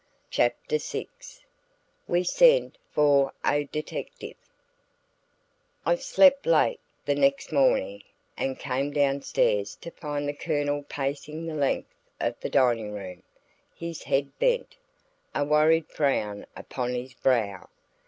[0.31, 1.05] CHAPTER VI
[2.07, 4.35] WE SEND FOR A DETECTIVE
[5.85, 8.01] I slept late the next morning,
[8.35, 13.21] and came down stairs to find the Colonel pacing the length of the dining room,
[13.75, 14.75] his head bent,
[15.35, 17.69] a worried frown upon his brow.